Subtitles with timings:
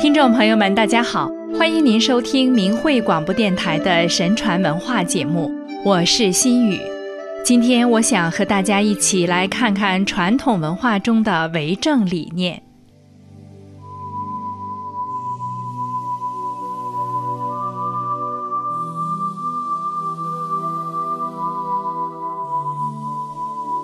[0.00, 5.52] 听众朋友们，大家好，欢迎您收听明慧广播电台的神传文化节目，
[5.84, 6.80] 我是心雨。
[7.44, 12.62] 今天我想和大家一起来看看传统文化中的为政理念。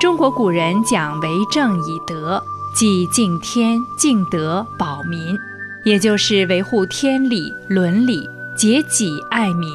[0.00, 2.42] 中国古人讲为政以德，
[2.74, 5.36] 即敬天、敬德、保民。
[5.84, 9.70] 也就是维护天理伦理、节己爱民，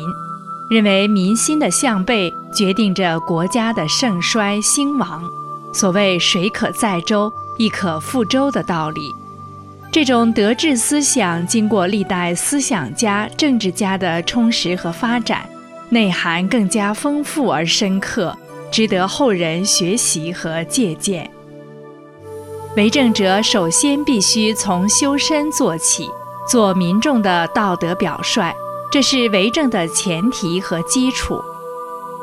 [0.69, 5.23] 认为民心的向背决定着国家的盛衰兴亡。
[5.73, 9.01] 所谓“水可载舟，亦可覆舟”的道理，
[9.91, 15.49] 这种德治思想经过历代思想家、政治家的充实和发展，
[15.89, 18.37] 内涵更加丰富而深刻，
[18.71, 21.29] 值得后人学习和借鉴。
[22.75, 26.09] 为政者首先必须从修身做起，
[26.49, 28.51] 做民众的道德表率，
[28.91, 31.39] 这是为政的前提和基础。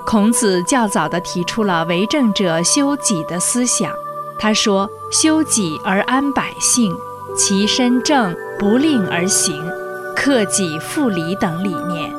[0.04, 3.92] 孔子较早地提出了为政者修己的思想。
[4.40, 6.96] 他说：“修己而安百姓，
[7.36, 9.62] 其身正，不令而行，
[10.16, 12.12] 克己复礼等理念。”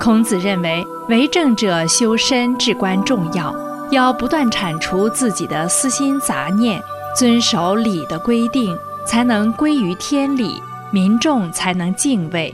[0.00, 3.54] 孔子认为，为政者修身至关重要，
[3.90, 6.82] 要不断铲除自己的私心杂念。
[7.16, 8.76] 遵守礼的规定，
[9.06, 12.52] 才能归于天理，民众才能敬畏；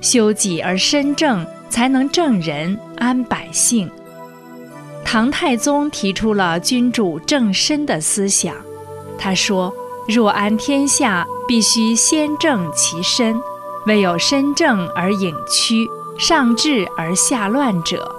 [0.00, 3.88] 修己而身正，才能正人安百姓。
[5.04, 8.54] 唐太宗提出了君主正身的思想。
[9.16, 9.72] 他说
[10.08, 13.40] ：“若安天下，必须先正其身。
[13.86, 18.14] 唯有身正而隐屈，上治而下乱者，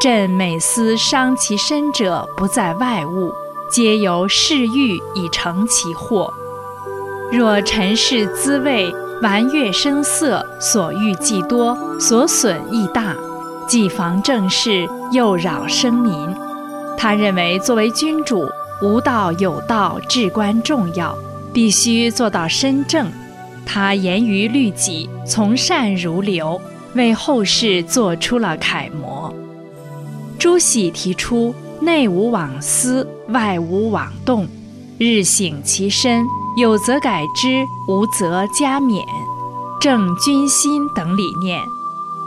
[0.00, 3.32] 朕每思伤其身者，不在外物。”
[3.70, 6.32] 皆由嗜欲以成其祸。
[7.32, 13.16] 若尘世滋味，玩乐声色，所欲既多，所损亦大，
[13.66, 16.12] 既防正事，又扰生民。
[16.96, 18.46] 他认为，作为君主，
[18.82, 21.16] 无道有道至关重要，
[21.52, 23.10] 必须做到身正。
[23.66, 26.60] 他严于律己，从善如流，
[26.94, 29.34] 为后世做出了楷模。
[30.38, 31.54] 朱熹提出。
[31.80, 34.46] 内无往思，外无往动，
[34.98, 36.26] 日省其身，
[36.56, 39.02] 有则改之，无则加勉，
[39.80, 41.60] 正君心等理念，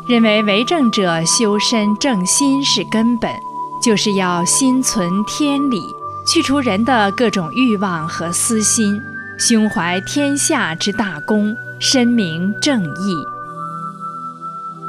[0.07, 3.31] 认为为政者修身正心是根本，
[3.81, 5.81] 就是要心存天理，
[6.27, 8.99] 去除人的各种欲望和私心，
[9.37, 13.15] 胸怀天下之大公，深明正义，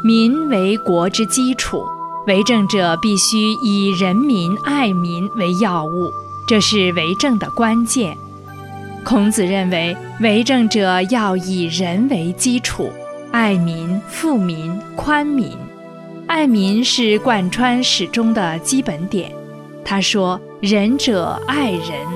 [0.03, 1.85] 民为国之基础。
[2.29, 6.13] 为政者必须以人民爱民为要务，
[6.47, 8.19] 这是为政的关键。
[9.03, 12.93] 孔子认为，为政者要以人为基础，
[13.33, 15.57] 爱民、富民、宽民。
[16.27, 19.33] 爱民是贯穿始终的基本点。
[19.83, 22.07] 他说：“仁者爱人，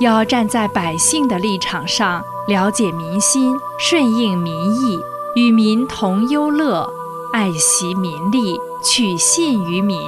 [0.00, 4.98] 要站在百姓的立场上，了解民心，顺应民意，
[5.34, 6.86] 与民同忧乐，
[7.32, 9.98] 爱惜民力。”取信于民，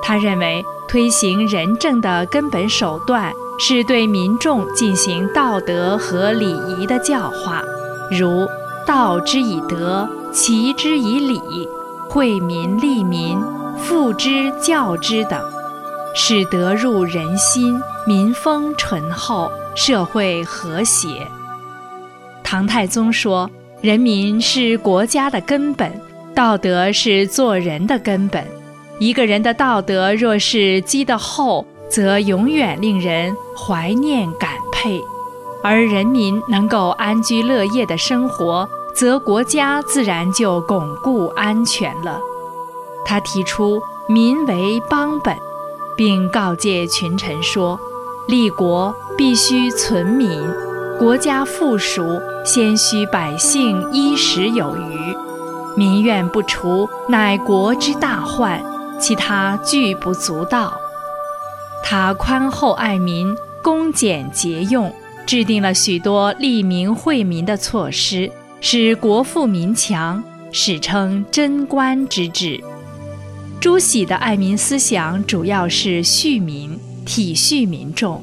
[0.00, 7.62] 他认为推行仁政的根本手段是对民众进行道德和礼仪的教化，
[8.10, 8.48] 如
[8.86, 11.68] 道之以德，齐之以礼，
[12.08, 13.38] 惠民利民，
[13.76, 15.40] 富之教之等，
[16.14, 21.26] 使德入人心，民风淳厚，社会和谐。
[22.42, 23.50] 唐太宗说
[23.82, 26.00] ：“人民是国家的根本。”
[26.38, 28.46] 道德是做人的根本，
[29.00, 35.00] 一个人的道德若是积得厚，则永远令人怀念感佩；
[35.64, 42.20] 而人民能够安居乐业的生活，则国家自然就巩固安全了。
[43.04, 45.36] 他提出“民为邦本”，
[45.98, 47.76] 并告诫群臣说
[48.28, 50.40] ：“立国必须存民，
[51.00, 55.16] 国家富庶，先需百姓衣食有余。”
[55.78, 58.60] 民怨不除，乃国之大患，
[58.98, 60.76] 其他俱不足道。
[61.84, 63.32] 他宽厚爱民，
[63.62, 64.92] 恭俭节用，
[65.24, 68.28] 制定了许多利民惠民的措施，
[68.60, 70.20] 使国富民强，
[70.50, 72.60] 史称贞观之治。
[73.60, 76.76] 朱熹的爱民思想主要是恤民，
[77.06, 78.20] 体恤民众。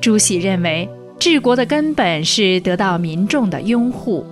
[0.00, 0.88] 朱熹认为，
[1.18, 4.24] 治国的根本是得到民众的拥护。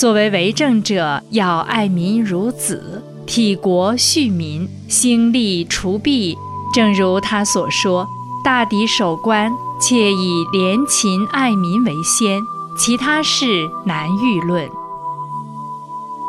[0.00, 6.38] 作为为政者，要爱民如子，体国恤民，兴利除弊。
[6.72, 8.08] 正如他所说
[8.42, 12.40] ：“大抵守官，切以廉勤爱民为先，
[12.78, 14.66] 其他事难预论。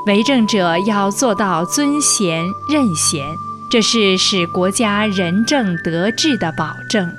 [0.06, 3.26] 为政者要做到尊贤任贤，
[3.70, 7.10] 这是使国家仁政德治的保证。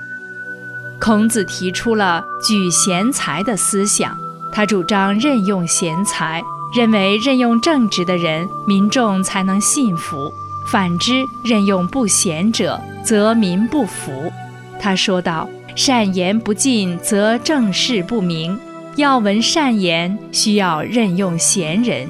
[1.00, 4.14] 孔子提出了举贤才的思想，
[4.52, 6.42] 他主张任用贤才，
[6.74, 10.30] 认为任用正直的人，民众才能信服；
[10.66, 14.30] 反之，任用不贤者，则民不服。
[14.78, 18.58] 他说道：“善言不尽，则政事不明。
[18.96, 22.06] 要闻善言，需要任用贤人。”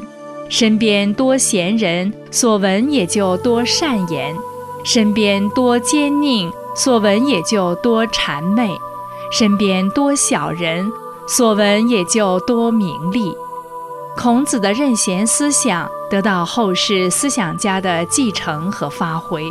[0.51, 4.35] 身边多贤人，所闻也就多善言；
[4.85, 8.69] 身边多奸佞，所闻也就多谄媚；
[9.31, 10.93] 身边多小人，
[11.35, 13.35] 所闻也就多名利。
[14.15, 19.43] 孔子的任贤思想得到后世思想家的继承和发挥。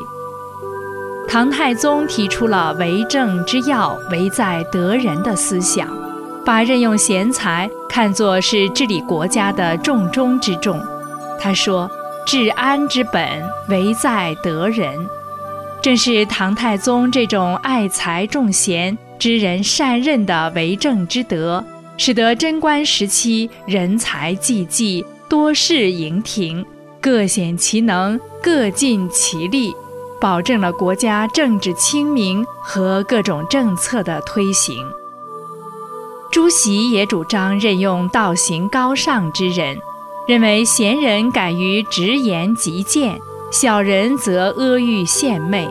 [1.27, 5.87] 唐太宗提出了“为政之要，唯在得人”的思想，
[6.45, 10.79] 把任用贤才看作是治理国家的重中之重。
[11.39, 11.89] 他说
[12.27, 13.27] ：“治安之本，
[13.69, 15.09] 唯在得人。”
[15.81, 21.63] 正是唐太宗这种爱才重贤、知人善任的为政之德，
[22.03, 26.65] 使得贞观时期人才济济，多事盈庭，
[27.00, 29.71] 各显其能，各尽其力，
[30.19, 34.83] 保证了国家政治清明和各种政策的推行。
[36.31, 39.77] 朱熹也主张任用道行高尚之人。
[40.27, 43.19] 认为贤人敢于直言极谏，
[43.51, 45.69] 小人则阿谀献媚。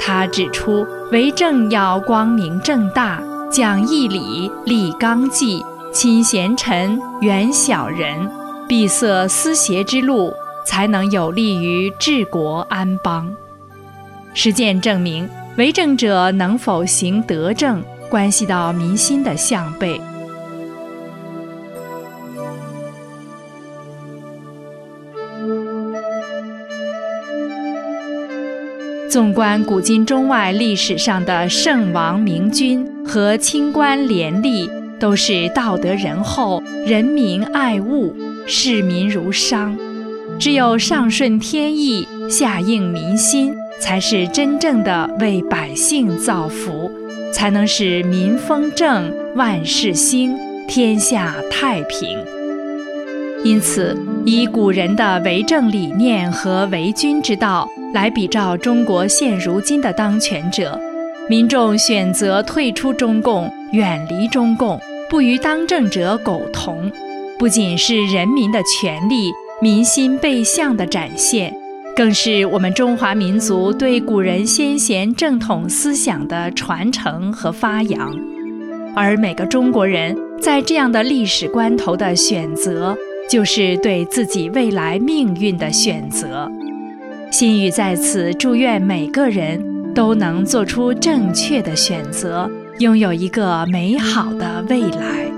[0.00, 8.30] 他指出，为政要光明正大，讲义理，立纲纪，亲贤臣，远小人，
[8.68, 10.32] 闭塞私邪之路，
[10.64, 13.28] 才能有利于治国安邦。
[14.34, 20.00] 实践证明，为政者能否行德政，关系到民心的向背。
[29.10, 34.70] 纵观古今中外历史上的圣王明君和清官廉吏，
[35.00, 38.14] 都是道德仁厚、人民爱物、
[38.46, 39.76] 视民如商。
[40.38, 46.88] 只有上顺天意、下应民心，才是真正的为百姓造福，
[47.32, 50.36] 才能使民风正、万事兴、
[50.68, 52.16] 天下太平。
[53.42, 57.68] 因此，以古人的为政理念和为君之道。
[57.92, 60.80] 来比照中国现如今的当权者，
[61.30, 66.90] 民众选择退出中共、远离中共、不与当政者苟同，
[67.38, 69.30] 不仅是人民的权利、
[69.62, 71.54] 民心背向的展现，
[71.94, 78.12] 更是我们中华民族对古人先贤正统思想的传承和发扬。
[78.96, 82.98] 而每个中国人在这样的历史关头的选择，
[83.28, 86.50] 就是对自己未来命运的选择。
[87.30, 95.30] 心语在此祝愿每个人都能做出正确的选择，拥有一个美好的未来。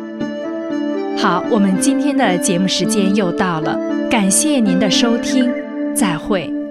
[1.17, 3.79] 好，我们今天的节目时间又到了，
[4.11, 5.51] 感谢您的收听，
[5.95, 6.62] 再会。